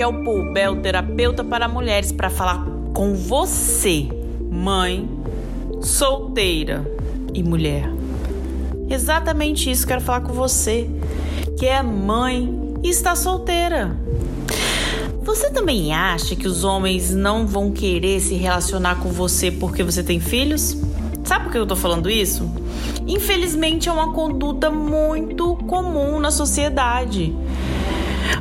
Raquel 0.00 0.24
Poubel, 0.24 0.76
terapeuta 0.76 1.44
para 1.44 1.68
mulheres, 1.68 2.10
para 2.10 2.30
falar 2.30 2.64
com 2.94 3.14
você, 3.14 4.08
mãe, 4.50 5.06
solteira 5.82 6.90
e 7.34 7.42
mulher. 7.42 7.92
Exatamente 8.88 9.70
isso 9.70 9.86
quero 9.86 10.00
falar 10.00 10.22
com 10.22 10.32
você, 10.32 10.88
que 11.58 11.66
é 11.66 11.82
mãe 11.82 12.78
e 12.82 12.88
está 12.88 13.14
solteira. 13.14 13.94
Você 15.20 15.50
também 15.50 15.92
acha 15.92 16.34
que 16.34 16.48
os 16.48 16.64
homens 16.64 17.14
não 17.14 17.46
vão 17.46 17.70
querer 17.70 18.20
se 18.20 18.36
relacionar 18.36 19.00
com 19.00 19.10
você 19.10 19.50
porque 19.50 19.82
você 19.82 20.02
tem 20.02 20.18
filhos? 20.18 20.78
Sabe 21.24 21.44
por 21.44 21.52
que 21.52 21.58
eu 21.58 21.66
tô 21.66 21.76
falando 21.76 22.08
isso? 22.08 22.50
Infelizmente 23.06 23.90
é 23.90 23.92
uma 23.92 24.14
conduta 24.14 24.70
muito 24.70 25.56
comum 25.68 26.18
na 26.18 26.30
sociedade. 26.30 27.36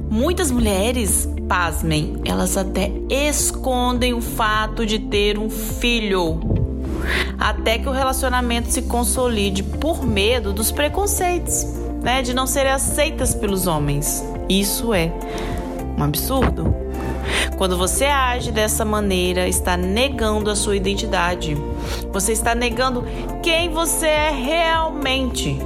Muitas 0.09 0.49
mulheres, 0.51 1.27
pasmem, 1.49 2.21
elas 2.23 2.55
até 2.55 2.91
escondem 3.09 4.13
o 4.13 4.21
fato 4.21 4.85
de 4.85 4.99
ter 4.99 5.39
um 5.39 5.49
filho. 5.49 6.39
Até 7.39 7.79
que 7.79 7.89
o 7.89 7.91
relacionamento 7.91 8.69
se 8.69 8.83
consolide 8.83 9.63
por 9.63 10.05
medo 10.05 10.53
dos 10.53 10.71
preconceitos, 10.71 11.65
né, 12.03 12.21
de 12.21 12.33
não 12.33 12.45
serem 12.45 12.71
aceitas 12.71 13.33
pelos 13.33 13.65
homens. 13.65 14.23
Isso 14.47 14.93
é 14.93 15.11
um 15.97 16.03
absurdo. 16.03 16.78
Quando 17.57 17.77
você 17.77 18.05
age 18.05 18.51
dessa 18.51 18.85
maneira, 18.85 19.47
está 19.47 19.75
negando 19.75 20.49
a 20.49 20.55
sua 20.55 20.75
identidade. 20.75 21.57
Você 22.11 22.31
está 22.31 22.55
negando 22.55 23.05
quem 23.43 23.69
você 23.69 24.07
é 24.07 24.29
realmente. 24.31 25.59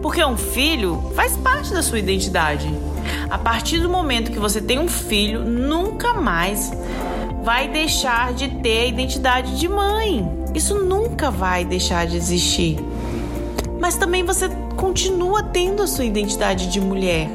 Porque 0.00 0.24
um 0.24 0.36
filho 0.36 1.02
faz 1.14 1.36
parte 1.36 1.72
da 1.72 1.82
sua 1.82 1.98
identidade. 1.98 2.72
A 3.28 3.38
partir 3.38 3.80
do 3.80 3.88
momento 3.88 4.30
que 4.30 4.38
você 4.38 4.60
tem 4.60 4.78
um 4.78 4.88
filho, 4.88 5.40
nunca 5.44 6.14
mais 6.14 6.72
vai 7.42 7.68
deixar 7.68 8.32
de 8.32 8.48
ter 8.48 8.82
a 8.82 8.86
identidade 8.86 9.58
de 9.58 9.68
mãe. 9.68 10.28
Isso 10.54 10.74
nunca 10.76 11.30
vai 11.30 11.64
deixar 11.64 12.06
de 12.06 12.16
existir. 12.16 12.78
Mas 13.80 13.96
também 13.96 14.24
você 14.24 14.48
continua 14.76 15.42
tendo 15.42 15.82
a 15.82 15.86
sua 15.86 16.04
identidade 16.04 16.68
de 16.68 16.80
mulher. 16.80 17.28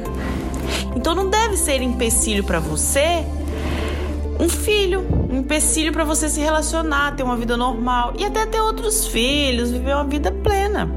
Então 0.94 1.14
não 1.14 1.28
deve 1.28 1.56
ser 1.56 1.82
empecilho 1.82 2.44
para 2.44 2.60
você 2.60 3.24
um 4.38 4.48
filho, 4.48 5.06
um 5.30 5.40
empecilho 5.40 5.92
para 5.92 6.04
você 6.04 6.28
se 6.28 6.40
relacionar, 6.40 7.14
ter 7.16 7.22
uma 7.22 7.36
vida 7.36 7.56
normal 7.56 8.14
e 8.18 8.24
até 8.24 8.46
ter 8.46 8.60
outros 8.60 9.06
filhos, 9.06 9.70
viver 9.70 9.94
uma 9.94 10.04
vida 10.04 10.30
plena. 10.30 10.90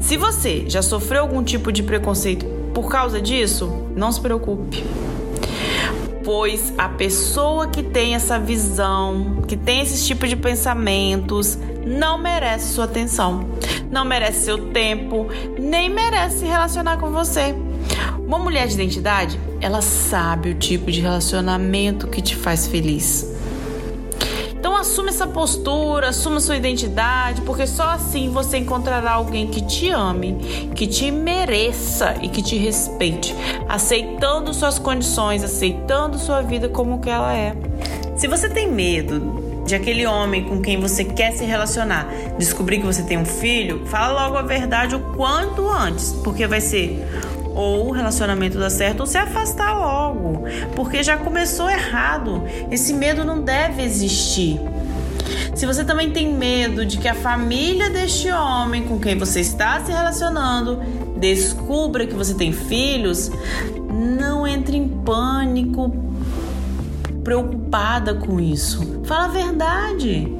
Se 0.00 0.16
você 0.16 0.64
já 0.68 0.82
sofreu 0.82 1.22
algum 1.22 1.42
tipo 1.42 1.72
de 1.72 1.82
preconceito 1.82 2.44
por 2.74 2.90
causa 2.90 3.20
disso, 3.20 3.86
não 3.94 4.10
se 4.10 4.20
preocupe. 4.20 4.84
Pois 6.24 6.72
a 6.78 6.88
pessoa 6.88 7.66
que 7.66 7.82
tem 7.82 8.14
essa 8.14 8.38
visão, 8.38 9.42
que 9.46 9.56
tem 9.56 9.80
esse 9.80 10.06
tipo 10.06 10.26
de 10.26 10.36
pensamentos, 10.36 11.58
não 11.84 12.16
merece 12.16 12.74
sua 12.74 12.84
atenção, 12.84 13.44
não 13.90 14.04
merece 14.04 14.44
seu 14.44 14.70
tempo, 14.70 15.26
nem 15.58 15.90
merece 15.90 16.40
se 16.40 16.44
relacionar 16.44 16.98
com 16.98 17.10
você. 17.10 17.54
Uma 18.26 18.38
mulher 18.38 18.66
de 18.66 18.74
identidade, 18.74 19.38
ela 19.60 19.82
sabe 19.82 20.50
o 20.50 20.54
tipo 20.54 20.90
de 20.90 21.00
relacionamento 21.00 22.06
que 22.06 22.22
te 22.22 22.36
faz 22.36 22.66
feliz. 22.66 23.30
Então 24.62 24.76
assume 24.76 25.08
essa 25.08 25.26
postura, 25.26 26.10
assuma 26.10 26.38
sua 26.38 26.56
identidade, 26.56 27.42
porque 27.42 27.66
só 27.66 27.90
assim 27.90 28.30
você 28.30 28.58
encontrará 28.58 29.12
alguém 29.12 29.48
que 29.48 29.60
te 29.60 29.90
ame, 29.90 30.70
que 30.74 30.86
te 30.86 31.10
mereça 31.10 32.14
e 32.22 32.28
que 32.28 32.40
te 32.40 32.56
respeite, 32.56 33.34
aceitando 33.68 34.54
suas 34.54 34.78
condições, 34.78 35.42
aceitando 35.42 36.18
sua 36.18 36.42
vida 36.42 36.68
como 36.68 37.00
que 37.00 37.10
ela 37.10 37.36
é. 37.36 37.56
Se 38.16 38.28
você 38.28 38.48
tem 38.48 38.70
medo 38.70 39.42
de 39.66 39.74
aquele 39.74 40.06
homem 40.06 40.44
com 40.44 40.60
quem 40.60 40.80
você 40.80 41.04
quer 41.04 41.32
se 41.32 41.44
relacionar 41.44 42.08
descobrir 42.38 42.78
que 42.78 42.86
você 42.86 43.02
tem 43.02 43.18
um 43.18 43.24
filho, 43.24 43.84
fala 43.86 44.24
logo 44.24 44.36
a 44.36 44.42
verdade 44.42 44.94
o 44.94 45.00
quanto 45.16 45.68
antes, 45.68 46.12
porque 46.24 46.46
vai 46.46 46.60
ser 46.60 47.04
ou 47.54 47.88
o 47.88 47.92
relacionamento 47.92 48.58
dá 48.58 48.70
certo 48.70 49.00
ou 49.00 49.06
se 49.06 49.18
afastar 49.18 49.74
logo, 49.78 50.44
porque 50.74 51.02
já 51.02 51.16
começou 51.16 51.68
errado. 51.68 52.42
Esse 52.70 52.92
medo 52.92 53.24
não 53.24 53.42
deve 53.42 53.82
existir. 53.82 54.60
Se 55.54 55.66
você 55.66 55.84
também 55.84 56.10
tem 56.10 56.32
medo 56.32 56.84
de 56.84 56.98
que 56.98 57.08
a 57.08 57.14
família 57.14 57.90
deste 57.90 58.30
homem 58.30 58.84
com 58.84 58.98
quem 58.98 59.16
você 59.18 59.40
está 59.40 59.80
se 59.84 59.92
relacionando 59.92 60.80
descubra 61.18 62.06
que 62.06 62.14
você 62.14 62.34
tem 62.34 62.52
filhos, 62.52 63.30
não 63.92 64.46
entre 64.46 64.76
em 64.76 64.88
pânico, 64.88 65.94
preocupada 67.22 68.14
com 68.14 68.40
isso. 68.40 69.02
Fala 69.04 69.26
a 69.26 69.28
verdade. 69.28 70.32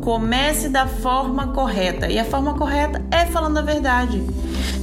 Comece 0.00 0.68
da 0.68 0.86
forma 0.86 1.48
correta. 1.48 2.08
E 2.08 2.18
a 2.18 2.24
forma 2.24 2.54
correta 2.54 3.02
é 3.10 3.26
falando 3.26 3.58
a 3.58 3.62
verdade. 3.62 4.22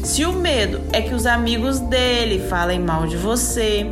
Se 0.04 0.26
o 0.26 0.34
medo 0.34 0.82
é 0.92 1.02
que 1.02 1.14
os 1.14 1.26
amigos 1.26 1.80
dele 1.80 2.46
falem 2.50 2.78
mal 2.78 3.08
de 3.08 3.16
você, 3.16 3.90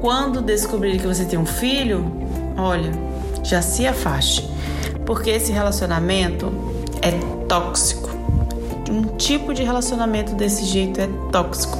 quando 0.00 0.42
descobrir 0.42 0.98
que 0.98 1.06
você 1.06 1.24
tem 1.24 1.38
um 1.38 1.46
filho, 1.46 2.04
olha, 2.58 2.90
já 3.44 3.62
se 3.62 3.86
afaste, 3.86 4.50
porque 5.06 5.30
esse 5.30 5.52
relacionamento 5.52 6.52
é 7.00 7.12
tóxico. 7.46 8.10
Um 8.90 9.16
tipo 9.16 9.54
de 9.54 9.62
relacionamento 9.62 10.34
desse 10.34 10.64
jeito 10.64 11.00
é 11.00 11.08
tóxico. 11.30 11.78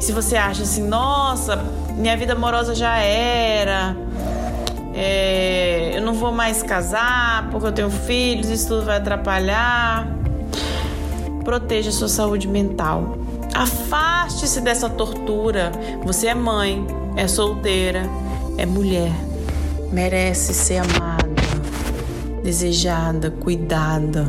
Se 0.00 0.12
você 0.12 0.36
acha 0.36 0.62
assim, 0.62 0.86
nossa, 0.86 1.56
minha 1.96 2.16
vida 2.16 2.32
amorosa 2.32 2.76
já 2.76 2.96
era, 2.96 3.96
é, 4.94 5.90
eu 5.96 6.02
não 6.02 6.14
vou 6.14 6.30
mais 6.30 6.62
casar 6.62 7.48
porque 7.50 7.66
eu 7.66 7.72
tenho 7.72 7.90
filhos, 7.90 8.48
isso 8.48 8.68
tudo 8.68 8.86
vai 8.86 8.98
atrapalhar 8.98 10.16
proteja 11.48 11.90
sua 11.90 12.08
saúde 12.08 12.46
mental. 12.46 13.16
Afaste-se 13.54 14.60
dessa 14.60 14.86
tortura. 14.86 15.72
Você 16.04 16.26
é 16.26 16.34
mãe, 16.34 16.86
é 17.16 17.26
solteira, 17.26 18.02
é 18.58 18.66
mulher. 18.66 19.14
Merece 19.90 20.52
ser 20.52 20.76
amada, 20.76 21.24
desejada, 22.44 23.30
cuidada. 23.30 24.28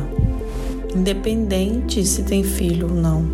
Independente 0.96 2.02
se 2.06 2.22
tem 2.22 2.42
filho 2.42 2.88
ou 2.88 2.94
não. 2.94 3.26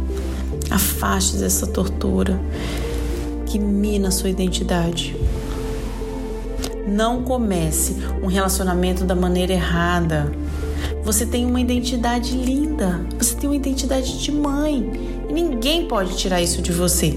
Afaste 0.69 1.37
dessa 1.37 1.69
tortura 1.69 2.41
que 3.47 3.57
mina 3.57 4.11
sua 4.11 4.31
identidade. 4.31 5.15
Não 6.89 7.23
comece 7.23 7.99
um 8.21 8.27
relacionamento 8.27 9.05
da 9.05 9.15
maneira 9.15 9.53
errada 9.53 10.33
você 11.07 11.25
tem 11.25 11.47
uma 11.47 11.61
identidade 11.61 12.37
linda. 12.37 13.01
Você 13.17 13.37
tem 13.37 13.49
uma 13.49 13.55
identidade 13.55 14.19
de 14.19 14.33
mãe. 14.33 14.91
E 15.29 15.33
ninguém 15.33 15.87
pode 15.87 16.17
tirar 16.17 16.43
isso 16.43 16.61
de 16.61 16.73
você. 16.73 17.17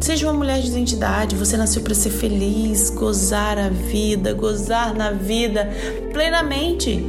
Seja 0.00 0.26
uma 0.26 0.32
mulher 0.32 0.60
de 0.60 0.68
identidade, 0.68 1.36
você 1.36 1.58
nasceu 1.58 1.82
para 1.82 1.94
ser 1.94 2.08
feliz, 2.08 2.88
gozar 2.88 3.58
a 3.58 3.68
vida, 3.68 4.32
gozar 4.32 4.94
na 4.94 5.10
vida 5.10 5.70
plenamente, 6.12 7.04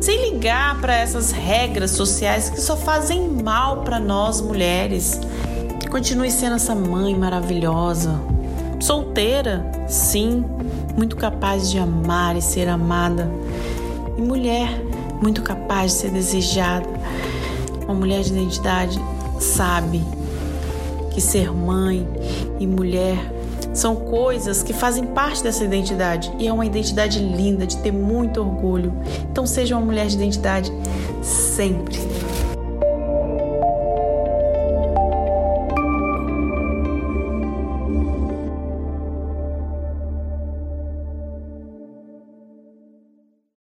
sem 0.00 0.30
ligar 0.30 0.80
para 0.80 0.94
essas 0.94 1.30
regras 1.30 1.92
sociais 1.92 2.48
que 2.48 2.60
só 2.60 2.76
fazem 2.76 3.28
mal 3.28 3.82
para 3.82 4.00
nós 4.00 4.40
mulheres. 4.40 5.20
Continue 5.90 6.30
sendo 6.30 6.56
essa 6.56 6.74
mãe 6.74 7.16
maravilhosa, 7.16 8.20
solteira, 8.80 9.64
sim, 9.88 10.44
muito 10.96 11.16
capaz 11.16 11.70
de 11.70 11.78
amar 11.78 12.36
e 12.36 12.42
ser 12.42 12.68
amada 12.68 13.30
e 14.16 14.22
mulher 14.22 14.68
muito 15.20 15.42
capaz 15.42 15.92
de 15.92 15.98
ser 15.98 16.10
desejada. 16.10 16.88
Uma 17.84 17.94
mulher 17.94 18.22
de 18.22 18.32
identidade 18.32 19.00
sabe 19.38 20.02
que 21.10 21.20
ser 21.20 21.52
mãe 21.52 22.06
e 22.58 22.66
mulher 22.66 23.18
são 23.72 23.96
coisas 23.96 24.62
que 24.62 24.72
fazem 24.72 25.04
parte 25.04 25.42
dessa 25.42 25.64
identidade 25.64 26.32
e 26.38 26.46
é 26.46 26.52
uma 26.52 26.66
identidade 26.66 27.18
linda 27.18 27.66
de 27.66 27.76
ter 27.78 27.92
muito 27.92 28.40
orgulho. 28.40 28.92
Então 29.30 29.46
seja 29.46 29.76
uma 29.76 29.84
mulher 29.84 30.06
de 30.06 30.16
identidade 30.16 30.72
sempre. 31.22 31.98